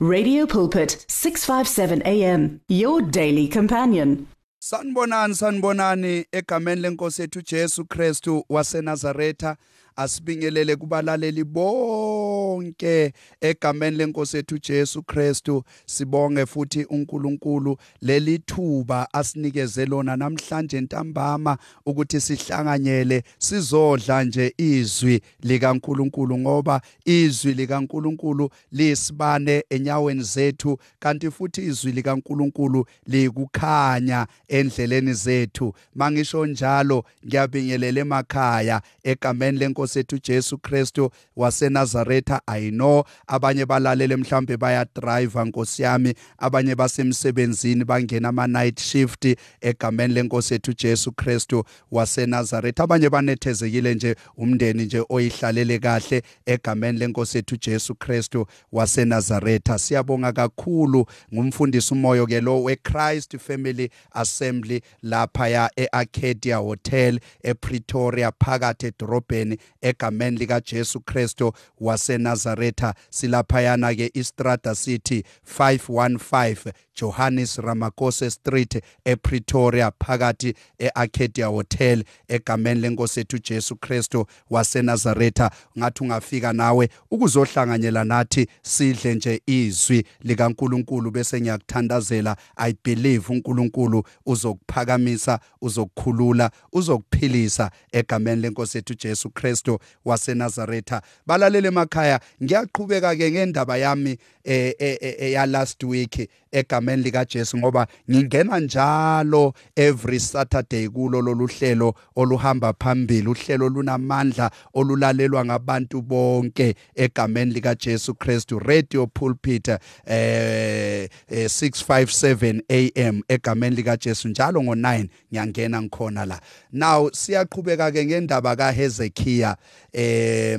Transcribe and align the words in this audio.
Radio 0.00 0.46
Pulpit 0.46 1.04
657 1.08 2.02
AM 2.06 2.60
your 2.68 3.02
daily 3.02 3.48
companion. 3.48 4.28
Sanibonani 4.62 5.34
sanibonani 5.34 6.24
egameni 6.32 6.80
lenkosi 6.82 7.22
ethu 7.22 7.42
Jesu 7.42 7.84
Kristu 7.84 8.44
waseNazaretha 8.48 9.56
asibingelele 9.98 10.76
kubalaleli 10.76 11.44
bonke 11.44 13.12
egameni 13.40 13.96
lenkosi 13.96 14.36
ethu 14.36 14.58
Jesu 14.58 15.02
Kristu. 15.02 15.64
Sibonge 15.86 16.46
futhi 16.46 16.84
uNkulunkulu. 16.84 17.76
Leli 18.02 18.38
thuba 18.38 19.08
asinikeze 19.12 19.86
lona 19.86 20.16
namhlanje 20.16 20.80
ntambama 20.80 21.58
ukuthi 21.86 22.20
sihlanganyele 22.20 23.22
sizodla 23.38 24.24
nje 24.24 24.54
izwi 24.58 25.20
likaNkulunkulu 25.42 26.38
ngoba 26.38 26.80
izwi 27.04 27.54
likaNkulunkulu 27.54 28.50
lisibane 28.72 29.64
enyaweni 29.70 30.22
zethu 30.22 30.78
kanti 30.98 31.30
futhi 31.30 31.62
izwi 31.62 31.92
likaNkulunkulu 31.92 32.86
likukhanya 33.06 34.26
endleleni 34.48 35.12
zethu. 35.12 35.74
Mangisho 35.94 36.46
njalo 36.46 37.04
ngiyabingelela 37.26 38.00
emakhaya 38.00 38.82
egameni 39.04 39.58
lenkosi 39.58 39.87
inkosi 39.88 39.98
ethu 39.98 40.18
Jesu 40.22 40.58
Kristu 40.58 41.10
waseNazaretha 41.36 42.40
i 42.46 42.70
know. 42.70 43.04
Abanye 43.26 43.66
balalele 43.66 44.16
mhlambe 44.16 44.56
baya 44.56 44.86
drive 44.94 45.44
nkosi 45.44 45.82
yami. 45.82 46.14
Abanye 46.38 46.74
basemsebenzini 46.74 47.84
bangena 47.84 48.28
ama 48.28 48.46
night 48.46 48.80
shift 48.80 49.36
egameni 49.60 50.14
lenkosi 50.14 50.54
ethu 50.54 50.72
Jesu 50.72 51.12
Kristu 51.12 51.64
waseNazaretha. 51.90 52.82
Abanye 52.84 53.10
banethezekile 53.10 53.94
nje 53.94 54.16
umndeni 54.36 54.84
nje 54.84 55.04
oyihlalele 55.08 55.78
kahle 55.78 56.22
egameni 56.46 56.98
lenkosi 56.98 57.38
ethu 57.38 57.56
Jesu 57.56 57.94
Kristu 57.94 58.46
waseNazaretha. 58.72 59.78
Siyabonga 59.78 60.32
kakhulu 60.32 61.06
ngumfundisi 61.34 61.94
umoyo 61.94 62.26
ke 62.26 62.40
lo 62.40 62.62
weChrist 62.62 63.38
Family 63.38 63.90
Assembly 64.12 64.80
lapha 65.02 65.48
ya 65.48 65.70
eArcadia 65.76 66.56
Hotel 66.56 67.20
ePretoria 67.42 68.32
phakathi 68.32 68.86
edorobheni 68.86 69.58
egameni 69.82 70.36
lika 70.38 70.60
Jesu 70.60 71.00
Kristo 71.00 71.52
waseNazaretha. 71.80 72.94
Silaphayana 73.10 73.94
ke 73.94 74.10
Istrada 74.14 74.74
City 74.74 75.22
515 75.58 76.72
Johannes 76.94 77.56
Ramakose 77.58 78.30
Street 78.30 78.82
ePretoria 79.04 79.90
phakathi 80.00 80.54
eArcadia 80.78 81.46
Hotel 81.46 82.04
egameni 82.28 82.80
lenkosi 82.80 83.20
ethu 83.20 83.38
Jesu 83.38 83.76
Kristo 83.76 84.26
waseNazaretha. 84.50 85.50
Ngathi 85.78 86.02
ungafika 86.02 86.52
nawe 86.52 86.88
ukuzohlanganyela 87.10 88.04
nathi 88.04 88.46
sidle 88.62 89.14
nje 89.14 89.42
izwi 89.46 90.04
likaNkuluNkulu 90.20 91.10
bese 91.10 91.40
ngiyakuthandazela. 91.40 92.36
I 92.56 92.74
believe 92.84 93.32
uNkulunkulu 93.32 94.02
uzokuphakamisa 94.26 95.40
uzokukhulula 95.60 96.50
uzokuphilisa 96.72 97.70
egameni 97.92 98.42
lenkosi 98.42 98.78
ethu 98.78 98.94
Jesu 98.94 99.30
Kristo 99.68 99.80
waseNazaretha. 100.04 101.02
Balalele 101.26 101.68
emakhaya 101.68 102.20
ngiyaqhubeka 102.42 103.16
ke 103.16 103.30
ngendaba 103.30 103.76
yami 103.76 104.18
eh, 104.44 105.32
ya 105.32 105.46
last 105.46 105.82
week 105.84 106.30
egameni 106.52 107.02
lika 107.02 107.24
Jesu 107.24 107.58
ngoba 107.58 107.86
ngingena 108.10 108.60
njalo 108.60 109.52
every 109.76 110.18
Saturday 110.20 110.88
kulo 110.88 111.20
loluhlelo 111.22 111.94
oluhamba 112.16 112.72
phambili. 112.72 113.28
Uhlelo 113.28 113.68
lunamandla 113.68 114.50
olulalelwa 114.74 115.44
ngabantu 115.44 116.02
bonke 116.02 116.74
egameni 116.94 117.52
lika 117.52 117.74
Jesu 117.74 118.14
Kristu. 118.14 118.58
Radio 118.58 119.06
pulpit 119.06 119.68
eh 120.06 121.08
657 121.30 122.62
AM 122.70 123.22
egameni 123.28 123.76
lika 123.76 123.96
Jesu 123.96 124.28
njalo 124.28 124.60
ngo9 124.60 125.08
ngiyangena 125.32 125.82
ngikhona 125.82 126.24
la. 126.26 126.40
Now 126.72 127.10
siyaqhubeka 127.12 127.92
ke 127.92 128.06
ngendaba 128.06 128.56
kaHezekiah 128.56 129.56
eh 129.92 130.58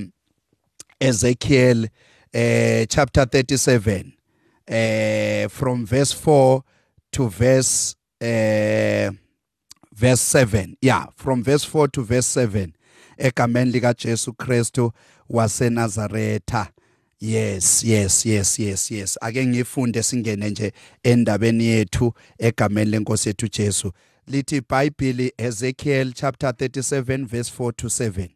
Ezekiel 1.00 1.88
eh 2.34 2.86
chapter 2.90 3.26
37 3.26 4.14
uh, 4.68 5.50
from 5.50 5.86
verse 5.86 6.14
4 6.14 6.62
to 7.12 7.28
verse 7.30 7.96
uh, 8.22 9.12
verse 9.92 10.22
7 10.40 10.76
yeah 10.82 11.08
from 11.16 11.44
verse 11.44 11.66
4 11.66 11.88
to 11.92 12.04
verse 12.04 12.28
7 12.42 12.74
egameni 13.18 13.72
lika 13.72 13.94
Jesu 13.94 14.34
Kristu 14.34 14.92
waseNazaretha. 15.30 16.68
Yes 17.22 17.84
yes 17.84 18.26
yes 18.26 18.60
yes 18.60 18.92
yes. 18.92 19.18
Ake 19.22 19.46
ngifunde 19.48 20.04
singene 20.04 20.50
nje 20.50 20.72
endabeni 21.04 21.64
yethu 21.66 22.14
egameni 22.38 22.92
lenkosi 22.92 23.30
yethu 23.30 23.48
Jesu. 23.48 23.92
Lithi 24.28 24.56
iBhayibheli 24.58 25.34
Ezekiel 25.38 26.14
chapter 26.14 26.50
37 26.52 27.26
verse 27.28 27.50
4 27.60 27.72
to 27.76 27.88
7 27.90 28.30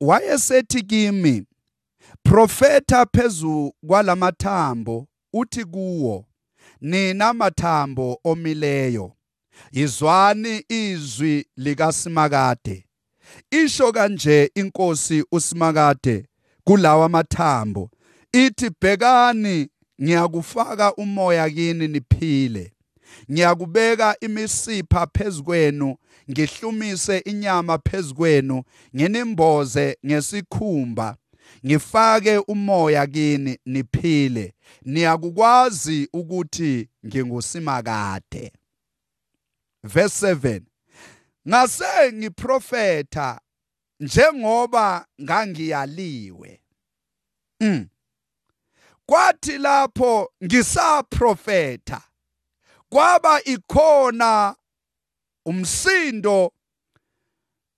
wayesethi 0.00 0.82
kimi 0.82 1.44
profeta 2.22 3.06
phezu 3.06 3.74
kwalamathambo 3.86 5.06
uthi 5.32 5.64
kuwo 5.64 6.26
nina 6.80 7.32
mathambo 7.34 8.20
omileyo 8.24 9.12
yizwani 9.72 10.64
izwi 10.68 11.46
likaSimakade. 11.56 12.86
Isho 13.50 13.92
kanje 13.92 14.50
inkosi 14.54 15.24
uSimakade 15.32 16.26
kulawa 16.64 17.08
mathambo. 17.08 17.90
Ithi 18.32 18.70
bhekani 18.80 19.68
ngiyakufaka 20.02 20.94
umoya 20.94 21.50
kini 21.50 21.88
niphile 21.88 22.72
ngiyakubeka 23.30 24.16
imisipha 24.20 25.06
phezukwenu 25.06 25.96
ngihlumise 26.30 27.18
inyama 27.18 27.78
phezukwenu 27.78 28.62
nginimboze 28.96 29.98
ngesikhumba. 30.06 31.16
Ngifake 31.66 32.38
umoya 32.38 33.06
kini 33.06 33.58
niphile. 33.66 34.54
Niyakukwazi 34.82 36.08
ukuthi 36.12 36.88
ngingusimakade. 37.06 38.52
Verse 39.84 40.34
7 40.34 40.60
ngase 41.48 42.12
ngiprofeta 42.12 43.40
njengoba 44.00 45.06
ngangiyaliwe. 45.22 46.60
Mm. 47.60 47.86
kwathi 49.06 49.58
lapho 49.58 50.32
ngisaprofeta 50.44 52.02
kwaba 52.92 53.44
ikhona 53.44 54.56
umsindo 55.46 56.52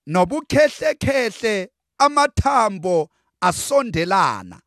nobukhehlekhehle 0.07 1.71
amathambo 1.99 3.11
asondelana. 3.41 4.61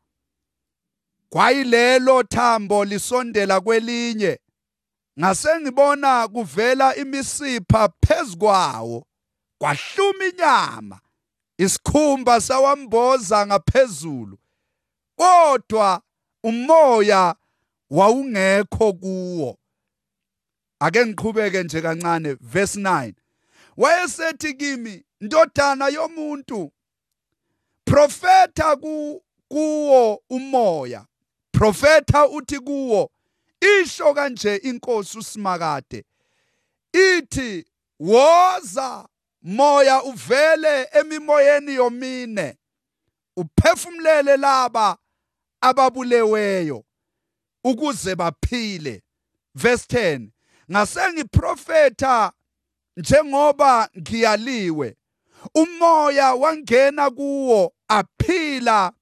Kwayilelo 1.30 2.22
thambo 2.22 2.84
lisondela 2.84 3.60
kwelinye. 3.60 4.40
Ngase 5.20 5.60
ngibona 5.60 6.28
kuvela 6.28 6.96
imisipha 6.96 7.88
phezukwawo 8.06 9.06
kwahluma 9.58 10.24
inyama 10.24 11.00
isikhumba 11.58 12.40
sawamboza 12.40 13.46
ngaphezulu 13.46 14.38
kodwa 15.16 16.02
umoya 16.44 17.34
wawungekho 17.90 18.92
kuwo. 18.92 19.57
Ake 20.80 21.06
ngiqhubeke 21.06 21.62
nje 21.62 21.82
kancane 21.82 22.36
verse 22.40 22.80
9 22.80 23.12
wayesethi 23.76 24.54
kimi 24.54 25.04
ndodana 25.20 25.88
yomuntu 25.88 26.72
profeta 27.84 28.76
ku 28.76 29.22
kuwo 29.48 30.22
umoya. 30.30 31.06
Profeta 31.52 32.28
uthi 32.28 32.58
kuwo 32.60 33.10
isho 33.82 34.14
kanje 34.14 34.56
inkosi 34.56 35.18
usimakade. 35.18 36.04
Ithi 36.92 37.66
woza 38.00 39.08
moya 39.42 40.02
uvele 40.02 40.88
emimoyeni 40.92 41.74
yomine. 41.74 42.56
Uphefumlele 43.36 44.36
laba 44.36 44.96
ababuleweyo 45.60 46.84
ukuze 47.64 48.14
baphile. 48.14 49.02
Verse 49.54 49.86
10 49.88 50.28
ngase 50.70 51.12
ngiprofeta 51.12 52.32
njengoba 52.96 53.90
ngiyaliwe. 53.98 54.96
Umoya 55.54 56.34
wangena 56.34 57.10
kuwo 57.10 57.74
aphila 57.88 58.92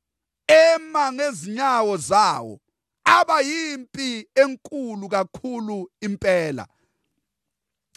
ema 0.47 1.13
ngezinyawo 1.13 1.97
zawo. 1.97 2.61
Aba 3.05 3.41
yimpi 3.41 4.29
enkulu 4.35 5.09
kakhulu 5.09 5.91
impela. 6.01 6.67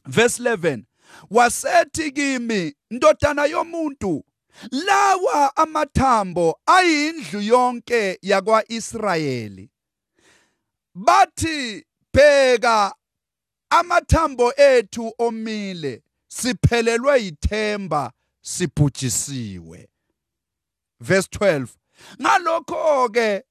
Verse 0.06 0.44
11 0.44 0.84
wasethi 1.30 2.12
kimi 2.12 2.76
ndodana 2.92 3.46
yomuntu 3.46 4.26
lawa 4.72 5.58
amathambo 5.58 6.60
ayindlu 6.66 7.42
yonke 7.42 8.20
yakwaIsrayeli. 8.22 9.70
Bathi 10.96 11.86
bheka 12.14 12.96
amathambo 13.70 14.54
ethu 14.58 15.14
omile 15.18 16.04
siphelelwe 16.28 17.24
yithemba 17.24 18.12
sibhujisiwe. 18.42 19.90
Verse 21.00 21.28
12 21.32 21.68
ngalokho 22.22 23.10
ke 23.10 23.44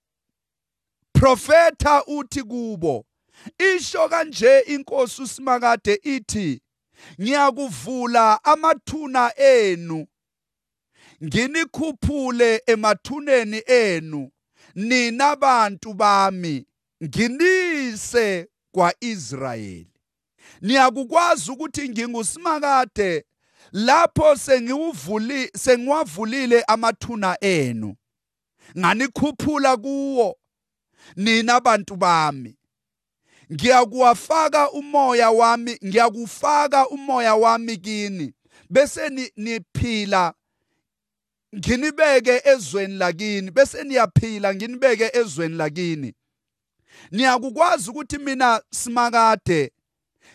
profeta 1.12 2.04
uthi 2.06 2.42
kubo 2.42 3.06
isho 3.58 4.08
kanje 4.08 4.60
inkosi 4.60 5.22
usimakade 5.22 6.00
ithi 6.02 6.62
ngiyakuvula 7.20 8.44
amathuna 8.44 9.38
enu 9.38 10.06
nginikhuphule 11.24 12.62
emathuneni 12.66 13.62
enu 13.66 14.30
nina 14.74 15.36
bantu 15.36 15.94
bami 15.94 16.66
nginise 17.04 18.48
kwaIsrayeli 18.72 19.97
niyakukwazi 20.60 21.50
ukuthi 21.50 21.88
ngingusimakade 21.88 23.24
lapho 23.72 24.36
sengiwuvuli 24.36 25.50
sengiwavulile 25.56 26.62
amathuna 26.62 27.36
enu. 27.40 27.94
Nganikhuphula 28.78 29.76
kuwo 29.76 30.36
nina 31.16 31.60
bantu 31.60 31.96
bami. 31.96 32.56
Ngiyakuwafaka 33.52 34.70
umoya 34.70 35.30
wami 35.30 35.78
ngiyakufaka 35.84 36.88
umoya 36.88 37.34
wami 37.34 37.76
kini. 37.76 38.34
Bese 38.70 39.30
niphila 39.36 40.34
nginibeke 41.56 42.42
ezweni 42.44 42.94
lakini. 42.94 43.50
Bese 43.50 43.84
niyaphila 43.84 44.54
nginibeke 44.54 45.10
ezweni 45.14 45.54
lakini. 45.54 46.14
Niyakukwazi 47.10 47.90
ukuthi 47.90 48.18
mina 48.18 48.62
simakade 48.70 49.72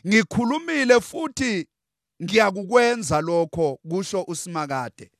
ngikhulumile 0.07 1.01
futhi 1.01 1.67
ngiyakukwenza 2.23 3.21
lokho 3.21 3.79
kusho 3.89 4.23
usimakade. 4.27 5.11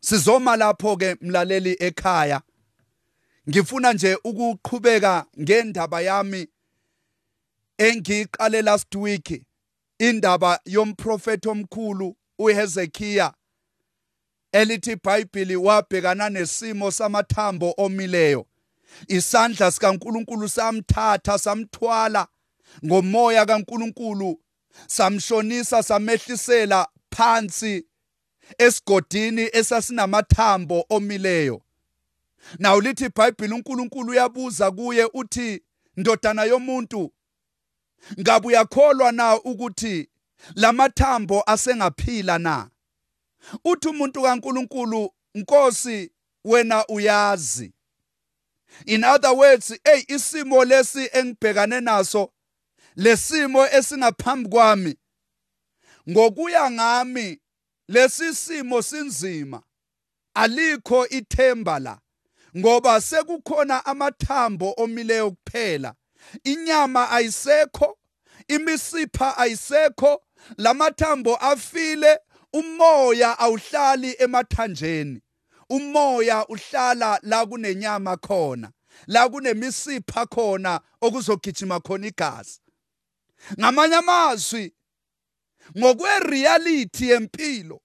Sizoma 0.00 0.56
lapho 0.56 0.96
ke 0.96 1.16
mlaleli 1.20 1.76
ekhaya. 1.80 2.42
Ngifuna 3.48 3.92
nje 3.92 4.18
ukuqhubeka 4.24 5.26
ngendaba 5.40 6.00
yami 6.00 6.48
engiqale 7.78 8.62
last 8.62 8.94
week 8.94 9.42
indaba 9.98 10.60
yomprofeti 10.64 11.48
omkhulu 11.48 12.16
uHezekiya 12.38 13.34
elithi 14.52 14.92
iBhayibheli 14.92 15.56
wabhekana 15.56 16.30
nesimo 16.30 16.90
samathambo 16.90 17.74
omileyo. 17.76 18.46
Isandla 19.08 19.70
sikaNkuluNkulu 19.70 20.48
samthatha 20.48 21.38
samthwala. 21.38 22.28
Ngomoya 22.84 23.46
kaNkuluNkulu 23.46 24.40
samshonisa 24.86 25.82
samehlisela 25.82 26.88
phansi 27.10 27.86
esigodini 28.58 29.48
esasinamathambo 29.52 30.86
omileyo. 30.90 31.62
Nawu 32.58 32.80
lithi 32.80 33.04
iBhayibheli 33.04 33.54
uNkulunkulu 33.54 34.10
uyabuza 34.10 34.70
kuye 34.70 35.08
uthi 35.14 35.62
ndodana 35.96 36.44
yomuntu 36.44 37.12
ngabe 38.20 38.46
uyakholwa 38.48 39.12
na 39.12 39.40
ukuthi 39.40 40.08
lamathambo 40.54 41.42
asengaphila 41.46 42.38
na? 42.38 42.70
Uthi 43.64 43.88
umuntu 43.88 44.22
kaNkulunkulu 44.22 45.10
Nkosi 45.34 46.12
wena 46.44 46.86
uyazi. 46.86 47.72
In 48.86 49.04
other 49.04 49.32
words 49.32 49.74
hey 49.84 50.04
isimo 50.08 50.64
lesi 50.64 51.08
engibhekane 51.12 51.80
naso 51.80 52.32
lesimo 52.96 53.66
esingaphambi 53.66 54.48
kwami. 54.48 54.96
Ngokuya 56.10 56.70
ngami 56.70 57.40
lesi 57.88 58.34
simo 58.34 58.82
sinzima. 58.82 59.62
Alikho 60.34 61.08
ithemba 61.08 61.78
la 61.78 61.98
ngoba 62.56 63.00
sekukhona 63.00 63.86
amathambo 63.86 64.74
omileyo 64.76 65.30
kuphela. 65.30 65.94
Inyama 66.44 67.10
ayisekho 67.10 67.98
imisipha 68.48 69.36
ayisekho 69.36 70.22
lamathambo 70.56 71.36
afile 71.36 72.18
umoya 72.52 73.38
awuhlali 73.38 74.16
emathanjeni. 74.18 75.22
Umoya 75.70 76.46
uhlala 76.48 77.20
la 77.22 77.46
kunenyama 77.46 78.16
khona 78.16 78.70
la 79.06 79.28
kunemisipha 79.28 80.26
khona 80.26 80.80
okuzogijima 81.00 81.80
khona 81.80 82.06
igazi. 82.06 82.60
Ngamanye 83.58 83.94
amazwi 83.94 84.74
ngokwereality 85.78 87.08
yempilo 87.10 87.80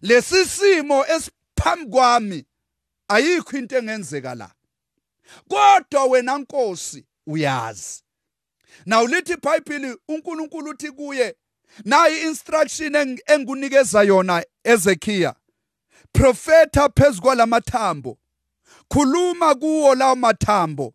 lesisimo 0.00 1.06
esiphambi 1.06 1.90
kwami 1.90 2.44
ayikho 3.08 3.58
into 3.58 3.78
engenzeka 3.78 4.34
la. 4.34 4.50
Kodwa 5.48 6.04
wena 6.04 6.38
nkosi 6.38 7.06
uyazi. 7.26 8.02
Now 8.86 9.06
lithi 9.06 9.32
iBhayibheli 9.32 9.96
uNkulunkulu 10.08 10.70
uthi 10.70 10.90
kuye 10.90 11.36
nayi 11.84 12.22
instruction 12.22 13.18
engunikeza 13.26 14.02
yona 14.02 14.44
Ezekiya 14.64 15.34
profeta 16.12 16.88
phezukwa 16.88 17.34
lamathambo 17.34 18.18
khuluma 18.88 19.54
kuwo 19.54 19.94
lawo 19.94 20.16
mathambo 20.16 20.94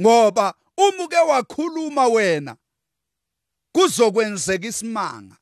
ngoba 0.00 0.54
umuke 0.76 1.16
wakhuluma 1.16 2.06
wena. 2.06 2.56
Kuzokwenzeka 3.72 4.68
isimanga. 4.68 5.36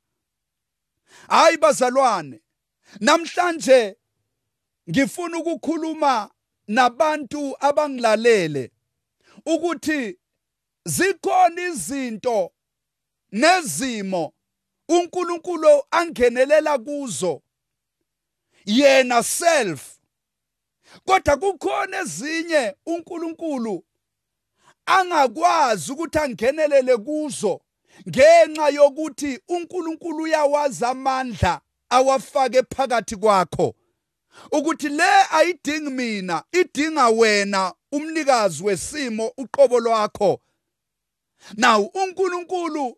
Hayi 1.28 1.56
bazalwane 1.56 2.40
namhlanje 3.00 3.96
ngifuna 4.90 5.38
ukukhuluma 5.38 6.30
nabantu 6.66 7.56
abangilalele 7.60 8.70
ukuthi 9.46 10.18
zikhona 10.84 11.62
izinto 11.62 12.52
nezimo 13.32 14.32
uNkulunkulu 14.88 15.82
angenelela 15.90 16.78
kuzo. 16.78 17.42
Yena 18.64 19.22
self 19.22 19.98
kodwa 21.04 21.36
kukhona 21.36 22.00
ezinye 22.00 22.76
uNkulunkulu 22.86 23.84
angakwazi 24.86 25.92
ukuthi 25.92 26.18
angenelele 26.18 26.96
kuzo. 26.96 27.60
Ngenxa 28.08 28.68
yokuthi 28.68 29.40
uNkulunkulu 29.48 30.22
uyawazi 30.22 30.84
amandla 30.84 31.60
awafake 31.90 32.62
phakathi 32.62 33.16
kwakho 33.16 33.74
ukuthi 34.52 34.88
le 34.88 35.10
ayidingi 35.30 35.90
mina 35.90 36.42
idinga 36.52 37.08
wena 37.08 37.74
umnikazi 37.92 38.64
wesimo 38.64 39.32
uqobo 39.36 39.80
lwakho. 39.80 40.40
Now 41.56 41.90
uNkulunkulu 41.94 42.96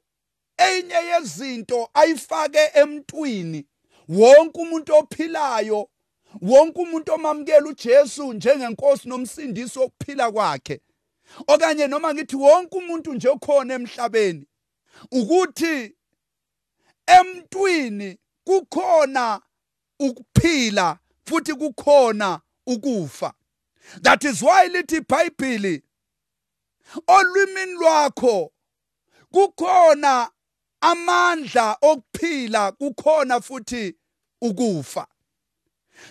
enye 0.57 0.95
yezinto 0.95 1.91
ayifake 1.95 2.71
emntwini. 2.75 3.67
Wonke 4.09 4.61
umuntu 4.61 4.95
ophilayo 4.95 5.89
wonke 6.43 6.81
umuntu 6.81 7.13
omamukela 7.13 7.67
uJesu 7.67 8.33
njengenkosi 8.33 9.09
nomsindisi 9.09 9.79
wokuphila 9.79 10.33
kwakhe. 10.33 10.81
Okanye 11.47 11.87
noma 11.87 12.15
ngithi 12.15 12.37
wonke 12.37 12.77
umuntu 12.77 13.15
nje 13.15 13.29
okhona 13.29 13.75
emhlabeni 13.75 14.47
ukuthi 15.11 15.97
emntwini 17.07 18.19
kukhona 18.45 19.41
ukuphila 20.01 20.99
futhi 21.25 21.55
kukhona 21.55 22.41
ukufa. 22.67 23.33
That 24.03 24.25
is 24.25 24.43
why 24.43 24.69
lithi 24.69 24.97
iBhayibheli 24.97 25.83
olwimini 27.07 27.73
lwakho 27.73 28.53
kukhona 29.33 30.31
amandla 30.81 31.77
okuphila 31.83 32.73
kukhona 32.73 33.41
futhi 33.41 33.95
ukufa. 34.41 35.07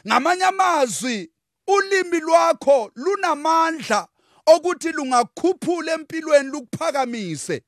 Ngamanye 0.08 0.44
amazwi 0.44 1.32
ulimi 1.68 2.20
lwakho 2.20 2.92
lunamandla 2.96 4.08
okuthi 4.46 4.92
lungakhuphula 4.92 5.94
empilweni 5.94 6.50
lukuphakamise. 6.50 7.64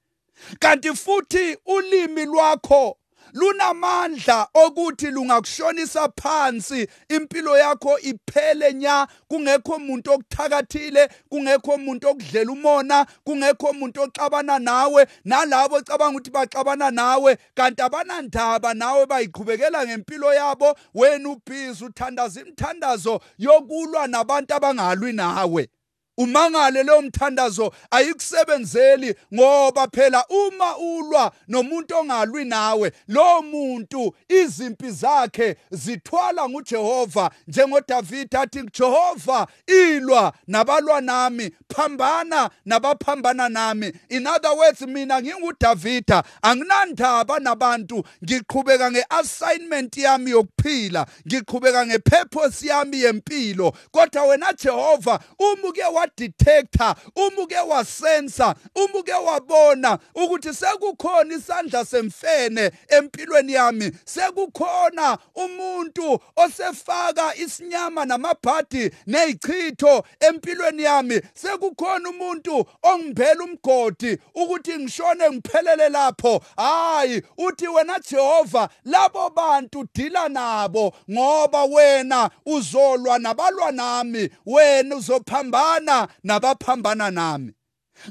Kanti 0.59 0.89
futhi 0.89 1.57
ulimi 1.65 2.25
lwakho 2.25 2.97
lunamandla 3.33 4.47
okuthi 4.53 5.12
lungakushonisa 5.12 6.09
phansi. 6.21 6.88
Impilo 7.09 7.57
yakho 7.57 8.00
iphele 8.00 8.73
nya. 8.73 9.07
Kungekho 9.27 9.75
umuntu 9.75 10.12
okuthakathile 10.12 11.09
kungekho 11.29 11.71
umuntu 11.71 12.09
okudlela 12.09 12.51
umona 12.51 13.05
kungekho 13.23 13.67
umuntu 13.67 14.01
oxabana 14.01 14.59
nawe. 14.59 15.07
Nalabo 15.25 15.75
ocabanga 15.75 16.17
ukuthi 16.17 16.31
baxabana 16.31 16.91
nawe 16.91 17.38
kanti 17.55 17.81
abanandaba 17.81 18.73
nawe 18.73 19.05
bayiqhubekela 19.05 19.85
ngempilo 19.85 20.33
yabo. 20.33 20.75
Wena 20.93 21.29
ubhizi 21.29 21.85
uthandaza 21.85 22.41
imithandazo 22.41 23.19
yokulwa 23.38 24.07
nabantu 24.07 24.55
abangalwi 24.55 25.13
nawe. 25.13 25.69
Umangale 26.17 26.84
leyo 26.84 27.01
mthandazo 27.01 27.74
ayikusebenzeli 27.91 29.15
ngoba 29.34 29.88
phela 29.88 30.25
uma 30.27 30.77
ulwa 30.77 31.32
nomuntu 31.48 31.96
ongalwi 31.96 32.46
nawe 32.46 32.91
lo 33.08 33.41
muntu 33.41 34.15
izimpi 34.29 34.91
zakhe 34.91 35.55
zithwala 35.72 36.50
nguJehova. 36.50 37.32
njengoDavid 37.48 38.36
athi 38.36 38.63
Jehova 38.74 39.48
ilwa 39.67 40.34
nabalwa 40.48 41.01
nami 41.01 41.51
phambana 41.70 42.50
nabaphambana 42.65 43.50
nami. 43.50 43.93
In 44.10 44.27
other 44.27 44.53
words 44.55 44.82
mina 44.82 45.22
nginguDavida 45.22 46.24
anginandaba 46.41 47.39
nabantu 47.39 48.03
ngiqhubeka 48.24 48.91
ngeassignment 48.91 49.98
yami 49.98 50.32
yokuphila 50.32 51.05
ngiqhubeka 51.27 51.86
ngepurpose 51.86 52.67
yami 52.67 53.01
yempilo. 53.01 53.74
Kodwa 53.91 54.24
wena 54.24 54.53
Jehova 54.53 55.20
umuke 55.39 55.84
wadetector 56.03 56.95
umuke 57.15 57.55
wasensa 57.55 58.55
umuke 58.75 59.13
wabona 59.13 60.00
ukuthi 60.15 60.53
sekukhona 60.53 61.36
isandla 61.36 61.86
semfene 61.86 62.72
empilweni 62.88 63.53
yami. 63.53 63.91
Sekukhona 64.05 65.17
umuntu 65.36 66.19
osefaka 66.36 67.36
isinyama 67.36 68.05
namabhadi 68.05 68.91
nezichitho 69.07 70.03
empilweni 70.19 70.83
yami. 70.83 71.22
Sekukhona 71.33 72.10
umuntu 72.10 72.65
ongibhela 72.83 73.43
umgodi 73.43 74.17
ukuthi 74.36 74.77
ngishone 74.77 75.31
ngiphelele 75.31 75.89
lapho. 75.89 76.41
Hayi 76.57 77.22
uthi 77.38 77.67
wena 77.67 78.00
Jehova 78.10 78.69
labo 78.86 79.29
bantu 79.29 79.88
dila 79.95 80.29
nabo 80.29 80.93
ngoba 81.12 81.63
wena 81.63 82.29
uzolwa 82.45 83.19
nabalwa 83.19 83.72
nami 83.72 84.29
wena 84.45 84.95
uzophambana 84.95 85.92
nabaphambana 86.23 87.12
nami. 87.12 87.53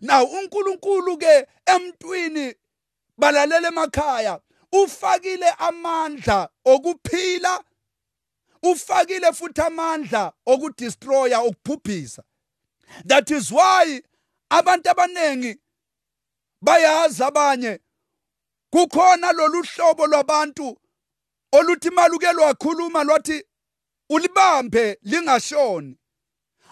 Now 0.03 0.25
uNkulunkulu 0.25 1.19
ke 1.19 1.47
emntwini 1.67 2.55
balalela 3.19 3.69
emakhaya 3.69 4.41
ufakile 4.73 5.51
amandla 5.59 6.49
okuphila 6.65 7.65
ufakile 8.63 9.33
futhi 9.33 9.61
amandla 9.61 10.33
okudestroya 10.47 11.39
okubhubhisa. 11.41 12.23
That 13.05 13.31
is 13.31 13.51
why 13.51 14.03
abantu 14.51 14.91
abanengi 14.91 15.57
bayazi 16.63 17.25
abanye 17.25 17.81
kukhona 18.71 19.33
lolu 19.33 19.63
hlobo 19.63 20.07
lwabantu 20.07 20.79
oluthi 21.53 21.91
maluke 21.91 22.33
lwakhuluma 22.33 23.05
lwathi 23.05 23.45
ulibambe 24.11 24.99
lingashoni. 25.03 25.99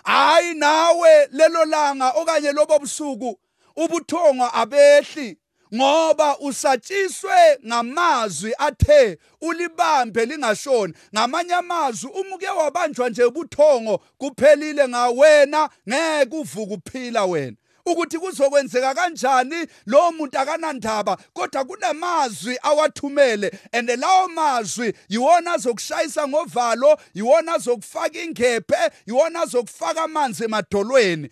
Hayi 0.05 0.55
nawe 0.55 1.29
lelo 1.31 1.65
langa 1.65 2.11
okanye 2.11 2.53
lobo 2.53 2.79
busuku 2.79 3.41
ubuthongo 3.77 4.51
abehli 4.53 5.39
ngoba 5.75 6.39
usatshiswe 6.39 7.59
ngamazwi 7.67 8.53
athe 8.59 9.19
ulibambe 9.41 10.25
lingashoni. 10.27 10.95
Ngamanye 11.15 11.55
amazwi 11.55 12.11
umuke 12.11 12.49
wabanjwa 12.49 13.09
nje 13.09 13.25
ubuthongo 13.25 13.99
kuphelile 14.19 14.89
ngawena 14.89 15.71
ngeke 15.89 16.37
uvuke 16.37 16.75
uphila 16.75 17.25
wena. 17.25 17.57
Ukuthi 17.87 18.19
kuzokwenzeka 18.19 18.95
kanjani 18.95 19.67
lo 19.87 20.13
muntu 20.13 20.39
akanandaba 20.39 21.17
kodwa 21.33 21.65
kunamazwi 21.65 22.59
awathumele 22.63 23.59
and 23.73 23.89
lawo 23.89 24.29
mazwi 24.29 24.95
yiwona 25.09 25.53
azokushayisa 25.53 26.29
ngovalo 26.29 26.99
yiwona 27.15 27.55
azokufaka 27.55 28.19
ingephe 28.19 28.91
yiwona 29.07 29.41
azokufaka 29.41 30.03
amanzi 30.03 30.45
emadolweni. 30.45 31.31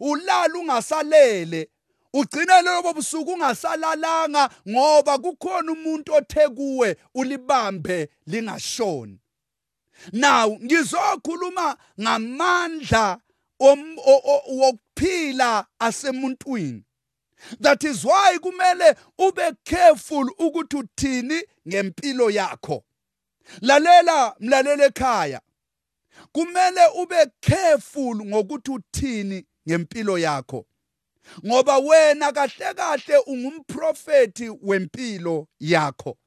Ulala 0.00 0.54
ungasalele. 0.58 1.68
Ugcina 2.12 2.62
lobo 2.62 2.92
busuku 2.92 3.32
ungasalalanga 3.32 4.48
ngoba 4.68 5.18
kukhona 5.18 5.72
umuntu 5.72 6.14
othe 6.14 6.48
kuwe 6.48 6.96
ulibambe 7.14 8.08
lingashoni. 8.26 9.18
Now 10.12 10.58
ngizokhuluma 10.62 11.76
ngamandla 12.00 13.18
wokuphila 13.60 14.85
asemuntwini. 15.80 16.82
That 17.60 17.84
is 17.84 18.04
why 18.04 18.38
kumele 18.40 18.96
ube 19.18 19.56
careful 19.64 20.30
ukuthi 20.38 20.76
uthini 20.76 21.42
ngempilo 21.68 22.30
yakho. 22.30 22.84
Lalela 23.60 24.34
mlalela 24.40 24.86
ekhaya 24.86 25.40
kumele 26.32 26.86
ube 27.02 27.26
careful 27.40 28.16
ngokuthi 28.24 28.70
uthini 28.70 29.44
ngempilo 29.68 30.18
yakho. 30.18 30.66
Ngoba 31.46 31.78
wena 31.78 32.32
kahle 32.32 32.74
kahle 32.74 33.16
ungumprofeti 33.26 34.50
wempilo 34.62 35.48
yakho. 35.60 36.18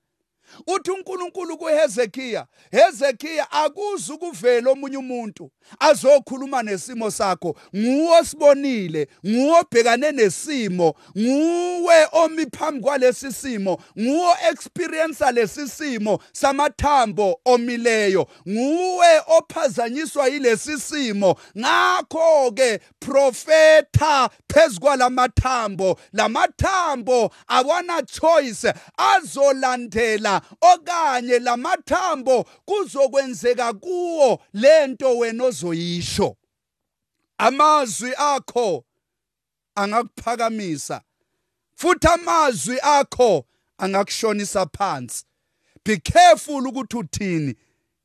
Uthi 0.68 0.91
uNkulunkulu 0.91 1.58
kuHezekiya 1.58 2.46
Hezekiya 2.72 3.51
akuzi 3.51 4.12
ukuvela 4.13 4.72
omunye 4.72 4.98
umuntu 4.98 5.51
azokhuluma 5.79 6.63
nesimo 6.63 7.12
sakho. 7.12 7.56
Nguwe 7.75 8.25
sibonile 8.25 9.08
nguwe 9.27 9.60
obhekane 9.60 10.12
nesimo 10.12 10.94
nguwe 11.18 12.08
omi 12.12 12.46
phambi 12.58 12.82
kwalesi 12.84 13.34
simo 13.34 13.77
nguwe 14.00 14.34
experience 14.51 15.32
lesi 15.32 15.68
simo 15.68 16.20
samathambo 16.34 17.39
omileyo 17.46 18.27
nguwe 18.48 19.22
ophazanyiswa 19.27 20.27
yilesi 20.27 20.79
simo. 20.79 21.36
Ngakho 21.58 22.51
ke 22.51 22.79
profeta 23.00 24.29
phezukwa 24.53 24.96
lamathambo 24.96 26.00
lamathambo 26.13 27.32
awana 27.48 28.01
choice 28.03 28.74
azolandela 28.98 30.38
okanye 30.62 31.39
lamathambo 31.39 32.43
kuzokwenzeka 32.65 33.74
kuwo 33.74 34.41
lento 34.53 35.17
wena 35.17 35.43
ozoyisho. 35.43 36.36
Amazwi 37.38 38.13
akho 38.17 38.86
angakuphakamisa 39.75 41.01
futhi 41.75 42.08
amazwi 42.08 42.79
akho 42.81 43.46
angakushonisa 43.77 44.65
phansi. 44.77 45.25
Be 45.86 45.98
careful 45.98 46.67
ukuthi 46.67 46.98
uthini 46.98 47.55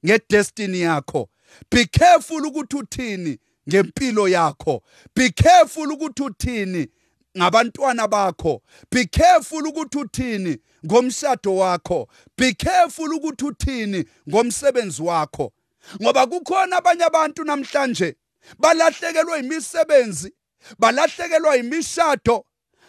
ngedestiny 0.06 0.80
yakho. 0.80 1.28
Be 1.70 1.84
careful 1.86 2.46
ukuthi 2.46 2.76
uthini 2.76 3.38
ngempilo 3.68 4.28
yakho. 4.28 4.82
Be 5.14 5.30
careful 5.30 5.92
ukuthi 5.92 6.22
uthini 6.22 6.88
ngabantwana 7.36 8.08
bakho. 8.08 8.62
Be 8.90 9.06
careful 9.06 9.62
ukuthi 9.66 9.98
uthini 9.98 10.58
ngomshado 10.86 11.56
wakho. 11.56 12.08
Be 12.36 12.54
careful 12.54 13.12
ukuthi 13.12 13.44
uthini 13.44 14.04
ngomsebenzi 14.28 15.02
wakho. 15.02 15.52
Ngoba 16.02 16.26
kukhona 16.26 16.76
abanye 16.76 17.04
abantu 17.04 17.44
namhlanje 17.44 18.16
balahlekelwe 18.58 19.38
imisebenzi 19.38 20.32
balahlekelwa 20.78 21.56
imishado 21.56 22.44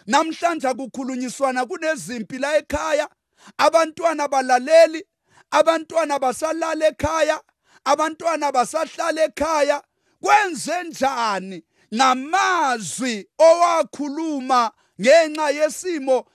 namhlanje 0.08 0.68
akukhulunyiswana 0.68 1.66
kunezimpi 1.66 2.38
la 2.38 2.58
ekhaya. 2.58 3.10
Abantwana 3.58 4.28
balaleli 4.28 5.04
abantwana 5.52 6.20
basalala 6.20 6.88
ekhaya 6.88 7.42
abantwana 7.86 8.52
basahlala 8.52 9.24
ekhaya. 9.24 9.82
Kwenze 10.22 10.84
njani 10.84 11.64
ngamazwi 11.94 13.27
owakhuluma 13.38 14.72
ngenxa 15.02 15.50
yesimo 15.50 16.25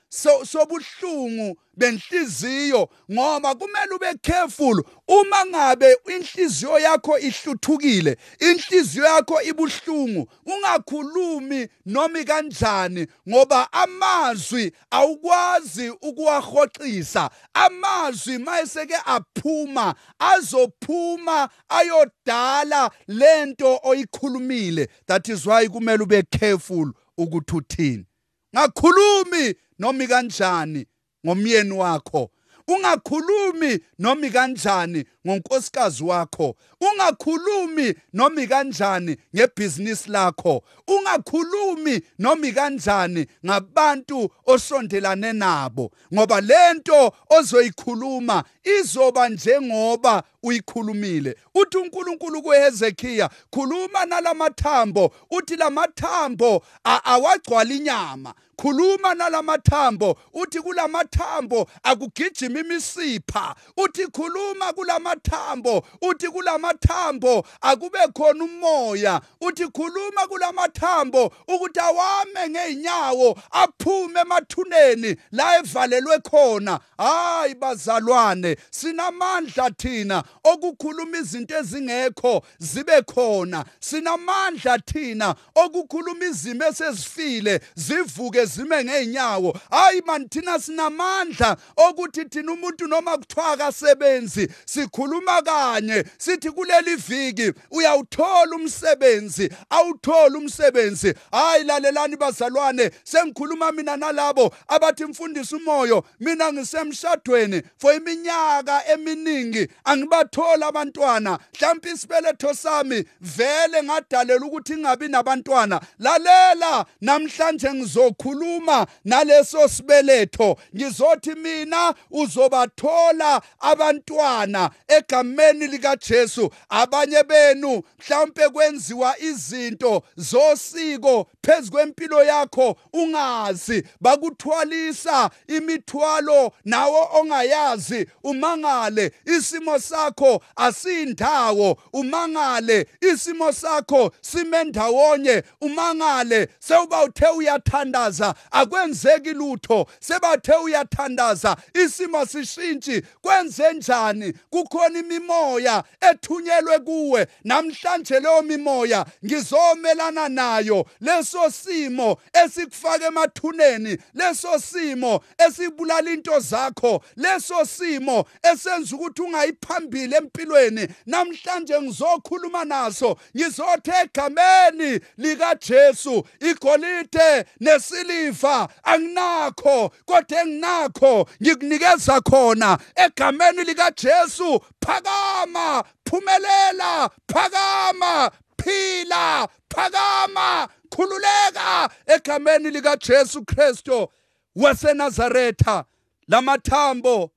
sobuhlungu 0.44 1.56
benhliziyo 1.76 2.88
ngoba 3.12 3.54
kumele 3.54 3.94
ube 3.94 4.14
careful. 4.22 4.84
Uma 5.08 5.46
ngabe 5.46 5.96
inhliziyo 6.08 6.78
yakho 6.78 7.18
ihluthukile 7.18 8.16
inhliziyo 8.40 9.04
yakho 9.04 9.42
ibuhlungu 9.42 10.28
ungakhulumi 10.46 11.68
noma 11.86 12.24
kanjani 12.24 13.06
ngoba 13.28 13.72
amazwi 13.72 14.72
awukwazi 14.90 15.90
ukuwahoxisa 15.90 17.30
amazwi 17.54 18.38
mayeseke 18.38 18.96
aphuma 19.06 19.94
azophuma 20.18 21.48
ayodala 21.68 22.90
lento 23.08 23.80
oyikhulumile. 23.82 24.88
That 25.06 25.28
is 25.28 25.46
why 25.46 25.68
kumele 25.68 26.02
ube 26.02 26.22
careful 26.30 26.92
ukuthi 27.18 27.56
uthini. 27.56 28.09
Ngakhulumi 28.54 29.54
noma 29.78 30.06
kanjani 30.06 30.86
ngomyeni 31.26 31.72
wakho? 31.72 32.30
Ungakhulumi 32.68 33.80
noma 33.98 34.28
kanjani 34.30 35.04
ngonkosikazi 35.26 36.04
wakho. 36.04 36.56
Ungakhulumi 36.80 37.94
noma 38.12 38.46
kanjani 38.46 39.16
ngebhizinisi 39.36 40.10
lakho? 40.10 40.62
Ungakhulumi 40.88 42.02
noma 42.18 42.52
kanjani 42.52 43.26
ngabantu 43.46 44.30
osondelane 44.46 45.32
nabo? 45.32 45.90
Ngoba 46.14 46.40
lento 46.40 47.12
ozoyikhuluma 47.30 48.44
izoba 48.64 49.28
njengoba 49.28 50.22
uyikhulumile. 50.42 51.36
Uthi 51.54 51.76
uNkulunkulu 51.78 52.42
kuHezekhiya 52.42 53.30
khuluma 53.50 54.04
nalamathambo. 54.06 55.14
Uthi 55.30 55.56
lamathambo 55.56 56.62
awagcwala 56.84 57.74
inyama 57.74 58.34
khuluma 58.56 59.14
nalamathambo. 59.14 60.18
Uthi 60.34 60.60
kulamathambo 60.60 61.68
akugijima 61.82 62.60
imisipha. 62.60 63.54
Uthi 63.76 64.06
khuluma 64.06 64.72
kulamathambo 65.16 65.84
uthi 66.02 66.28
kulamathambo 66.28 67.44
akube 67.60 67.98
khona 68.14 68.44
umoya. 68.44 69.20
Uthi 69.40 69.66
khuluma 69.66 70.26
kulamathambo 70.28 71.32
ukuthi 71.48 71.80
awame 71.80 72.48
ngeenyawo 72.48 73.38
aphume 73.50 74.20
emathuneni 74.20 75.16
la 75.32 75.58
evalelwe 75.58 76.18
khona. 76.18 76.80
Hayi 76.98 77.54
bazalwane 77.54 78.56
sinamandla 78.70 79.70
thina 79.70 80.24
okukhuluma 80.44 81.18
izinto 81.18 81.56
ezingekho 81.56 82.42
zibe 82.58 83.02
khona. 83.02 83.64
Sinamandla 83.80 84.78
thina 84.78 85.34
okukhuluma 85.54 86.24
izimo 86.24 86.64
esezifile 86.64 87.60
zivuke 87.74 88.44
zime 88.44 88.84
ngeenyawo 88.84 89.58
hayi 89.70 90.02
man 90.06 90.28
thina 90.28 90.58
sinamandla 90.58 91.56
okuthi 91.76 92.24
thina 92.24 92.52
umuntu 92.52 92.86
noma 92.86 93.18
kuthiwa 93.18 93.52
akasebenzi 93.52 94.48
sikhuluma 94.66 94.99
kanye 95.44 96.04
sithi 96.18 96.50
kuleli 96.50 96.96
viki 96.96 97.52
uyawuthola 97.70 98.56
umsebenzi 98.56 99.50
awuthola 99.70 100.38
umsebenzi. 100.38 101.14
Hayi 101.32 101.64
lalelani 101.64 102.16
bazalwane 102.16 102.90
sengikhuluma 103.04 103.72
mina 103.72 103.96
nalabo 103.96 104.54
abathi 104.68 105.04
mfundisi 105.04 105.56
umoyo 105.56 106.04
mina 106.20 106.52
ngisemshadweni. 106.52 107.62
For 107.78 107.94
iminyaka 107.94 108.86
eminingi 108.92 109.68
angibathola 109.84 110.66
abantwana 110.66 111.38
mhlawumbe 111.54 111.90
isibeletho 111.90 112.54
sami 112.54 113.04
vele 113.20 113.82
ngadalela 113.82 114.46
ukuthi 114.46 114.72
ngingabi 114.72 115.08
nabantwana. 115.08 115.80
Lalela 115.98 116.86
namhlanje 117.00 117.74
ngizokhuluma 117.74 118.86
naleso 119.04 119.68
sibeletho. 119.68 120.56
Ngizothi 120.76 121.34
mina 121.34 121.94
uzobathola 122.10 123.42
abantwana 123.60 124.70
egameni 124.90 125.66
lika 125.66 125.96
Jesu 125.96 126.50
abanye 126.68 127.22
benu 127.22 127.82
mhlawumbe 127.98 128.48
kwenziwa 128.48 129.18
izinto 129.18 130.02
zosiko 130.16 131.26
phezukwempilo 131.46 132.24
yakho 132.24 132.76
ungazi. 132.92 133.82
Bakuthwalisa 134.00 135.30
imithwalo 135.48 136.52
nawo 136.64 137.08
ongayazi. 137.20 138.06
Umangale 138.24 139.12
isimo 139.36 139.78
sakho 139.78 140.42
asindawo. 140.56 141.78
Umangale 141.92 142.86
isimo 143.12 143.52
sakho 143.52 144.12
simendawonye 144.20 145.42
umangale 145.60 146.48
sewuba 146.58 147.04
uthe 147.04 147.26
uyathandaza. 147.26 148.34
Akwenzeki 148.50 149.30
lutho. 149.32 149.86
Sebathe 150.00 150.52
uyathandaza. 150.54 151.56
Isimo 151.84 152.26
sishintshi 152.26 153.02
kwenze 153.22 153.72
njani? 153.72 154.32
Kukhona 154.80 154.98
imimoya 154.98 155.84
ethunyelwe 156.00 156.78
kuwe. 156.78 157.26
Namhlanje 157.44 158.20
leyo 158.20 158.42
mimoya 158.42 159.06
ngizomelana 159.24 160.28
nayo. 160.28 160.86
Leso 161.00 161.50
simo 161.50 162.16
esikufaka 162.32 163.06
emathuneni 163.06 163.98
leso 164.14 164.58
simo 164.58 165.20
esibulala 165.38 166.10
into 166.10 166.40
zakho 166.40 167.02
leso 167.16 167.64
simo 167.64 168.24
esenza 168.42 168.96
ukuthi 168.96 169.22
ungayiphambili 169.22 170.14
empilweni. 170.14 170.88
Namhlanje 171.06 171.80
ngizokhuluma 171.80 172.64
naso. 172.64 173.16
Ngizothi 173.36 173.90
egameni 174.02 175.00
lika 175.18 175.54
Jesu 175.54 176.24
igolide 176.40 177.44
nesili 177.60 178.10
siliva 178.10 178.68
anginakho 178.82 179.90
kodwa 180.06 180.40
enginakho 180.40 181.28
ngikunikeza 181.42 182.20
khona 182.20 182.78
egameni 182.96 183.64
lika 183.64 183.90
Jesu 183.90 184.60
phakama 184.80 185.84
phumelela 186.04 187.10
phakama 187.28 188.30
phila 188.62 189.48
phakama 189.68 190.68
khululeka 190.90 191.90
egameni 192.06 192.70
lika 192.70 192.96
Jesu 192.96 193.44
Kristo 193.44 194.12
waseNazaretha 194.56 195.84
lamathambo 196.28 197.30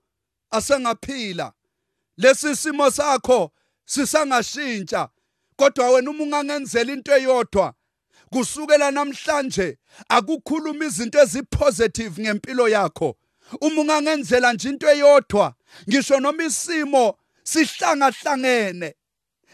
asengaphila. 0.51 1.53
Lesi 2.17 2.55
simo 2.55 2.91
sakho 2.91 3.51
sisangashintsha 3.85 5.09
kodwa 5.55 5.89
wena 5.89 6.09
uma 6.11 6.23
ungangenzela 6.23 6.93
into 6.93 7.11
eyodwa 7.11 7.73
kusukela 8.29 8.91
namhlanje 8.91 9.77
akukhuluma 10.09 10.85
izinto 10.85 11.19
ezipositive 11.19 12.21
ngempilo 12.21 12.69
yakho. 12.69 13.15
Uma 13.61 13.81
ungangenzela 13.81 14.53
nje 14.53 14.69
into 14.69 14.89
eyodwa 14.89 15.53
ngisho 15.89 16.19
noma 16.19 16.43
isimo 16.43 17.17
sihlangahlangene. 17.43 18.93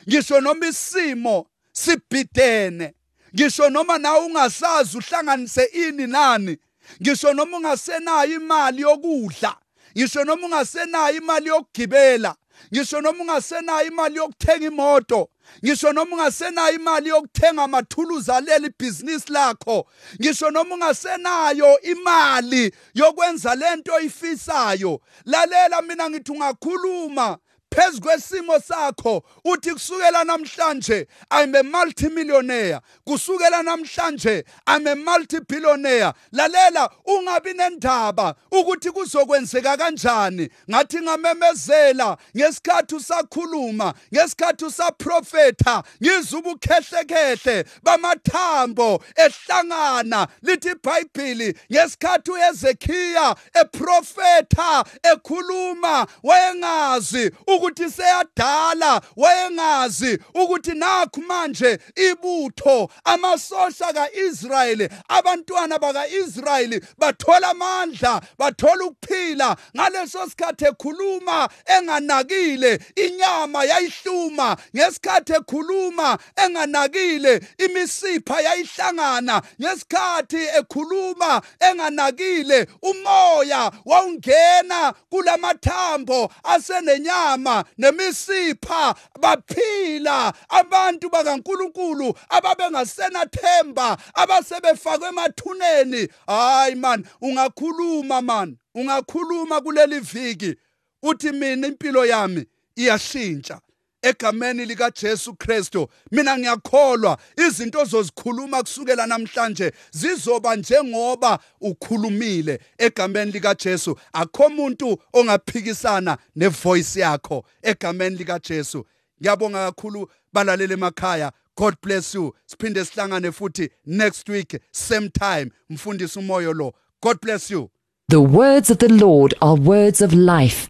Ngisho 0.08 0.42
noma 0.42 0.68
isimo 0.68 1.46
sibhidene. 1.74 2.94
Ngisho 3.36 3.70
noma 3.70 3.98
nawe 3.98 4.26
ungasazi 4.26 4.98
uhlanganise 4.98 5.64
ini 5.64 6.08
nani. 6.08 6.58
Ngisho 7.02 7.34
noma 7.34 7.58
ungasenayo 7.58 8.36
imali 8.36 8.82
yokudla. 8.82 9.56
Ngisho 9.98 10.24
noma 10.24 10.46
ungasenayo 10.48 11.18
imali 11.18 11.48
yokugibela. 11.48 12.36
Ngisho 12.74 13.02
noma 13.02 13.24
ungasenayo 13.24 13.88
imali 13.88 14.16
yokuthenga 14.16 14.66
imoto. 14.66 15.30
Ngisho 15.66 15.94
noma 15.94 16.16
ungasenayo 16.16 16.76
imali 16.76 17.10
yokuthenga 17.10 17.64
amathuluzi 17.64 18.32
aleli 18.32 18.68
ibhizinisi 18.68 19.32
lakho. 19.34 19.86
Ngisho 20.22 20.52
noma 20.52 20.76
ungasenayo 20.76 21.82
imali 21.82 22.72
yokwenza 22.94 23.56
lento 23.56 23.94
oyifisayo. 23.94 25.02
Lalela 25.26 25.82
mina 25.82 26.10
ngithi 26.10 26.32
ungakhuluma 26.32 27.38
phezu 27.72 28.02
kwesimo 28.02 28.60
sakho 28.60 29.24
uthi 29.46 29.74
kusukela 29.74 30.24
namhlanje 30.24 31.08
i'm 31.32 31.56
a 31.56 31.64
multimillionaire. 31.64 32.82
Kusukela 33.08 33.64
namhlanje 33.64 34.44
i'm 34.68 34.88
a 34.88 34.96
multibillionaire. 34.96 36.14
Lalela 36.34 36.90
ungabi 37.06 37.54
nendaba 37.54 38.36
ukuthi 38.52 38.92
kuzokwenzeka 38.92 39.78
kanjani. 39.78 40.50
Ngathi 40.70 41.02
ngamemezela 41.02 42.18
ngesikhathi 42.38 42.96
usakhuluma 42.96 43.94
ngesikhathi 44.14 44.66
usaprofetha 44.66 45.84
ngizwa 46.04 46.40
ubukhehlekhehle 46.40 47.66
bamathambo 47.84 49.04
ehlangana 49.16 50.28
lithi 50.42 50.70
iBhayibheli 50.70 51.56
ngesikhathi 51.72 52.32
uHezekhiya 52.32 53.36
eprofetha 53.54 54.86
ekhuluma 55.04 56.08
wayengazi 56.24 57.32
ukuthi 57.60 57.90
seyadala 57.90 59.02
wayengazi 59.16 60.20
ukuthi 60.34 60.74
nakhu 60.74 61.22
manje 61.22 61.80
ibutho 61.96 62.90
amasosha 63.04 63.94
kaIsrayeli 63.94 64.90
abantwana 65.08 65.80
bakaIsrayeli 65.80 66.82
bathola 66.98 67.50
amandla 67.50 68.22
bathola 68.38 68.86
ukuphila. 68.86 69.56
Ngaleso 69.76 70.30
sikhathi 70.30 70.66
ekhuluma 70.66 71.50
enganakile 71.66 72.80
inyama 72.96 73.64
yayihluma. 73.72 74.58
Ngesikhathi 74.76 75.34
ekhuluma 75.40 76.18
enganakile 76.44 77.34
imisipha 77.66 78.42
yayihlangana. 78.42 79.42
Ngesikhathi 79.62 80.42
ekhuluma 80.60 81.42
enganakile 81.68 82.68
umoya 82.90 83.72
wawungena 83.86 84.94
kulamathambo 85.12 86.32
asenenyama. 86.44 87.49
Inyama 87.50 87.66
nemisipha 87.78 88.96
baphila. 89.20 90.34
Abantu 90.50 91.10
bakaNkuluNkulu 91.10 92.14
ababengasenathemba 92.30 93.98
abasebefakwe 94.14 95.08
emathuneni. 95.10 96.08
Hayi 96.28 96.76
man 96.76 97.06
ungakhuluma 97.22 98.22
man 98.22 98.58
ungakhuluma 98.76 99.62
kuleli 99.62 100.00
viki. 100.00 100.56
Uthi 101.04 101.32
mina 101.32 101.68
impilo 101.68 102.06
yami 102.06 102.46
iyashintsha. 102.76 103.62
Egameni 104.02 104.66
lika 104.66 104.92
Jesu 104.92 105.34
Kristu. 105.34 105.88
Mina 106.12 106.38
ngiyakholwa 106.38 107.18
izinto 107.48 107.80
ozozikhuluma 107.82 108.62
kusukela 108.64 109.08
namhlanje 109.08 109.72
zizoba 109.92 110.56
njengoba 110.56 111.40
ukhulumile 111.62 112.60
egameni 112.78 113.32
lika 113.32 113.56
Jesu 113.56 113.96
akho 114.14 114.44
umuntu 114.44 114.98
ongaphikisana 115.14 116.18
nevoice 116.36 117.00
yakho 117.00 117.44
egameni 117.62 118.16
lika 118.16 118.40
Jesu 118.40 118.86
ngiyabonga 119.22 119.66
kakhulu 119.66 120.10
balalele 120.34 120.74
emakhaya. 120.74 121.32
God 121.56 121.76
bless 121.82 122.16
you. 122.16 122.34
Siphinde 122.46 122.86
sihlangane 122.86 123.32
futhi 123.32 123.70
next 123.86 124.30
week 124.30 124.62
same 124.72 125.10
time. 125.10 125.52
Mfundisi 125.70 126.20
umoyo 126.20 126.54
lo. 126.54 126.74
God 127.02 127.20
bless 127.22 127.52
you. 127.52 127.70
The 128.08 128.22
words 128.22 128.70
of 128.70 128.78
the 128.78 128.88
Lord 128.88 129.34
are 129.42 129.56
words 129.56 130.02
of 130.02 130.14
life. 130.14 130.70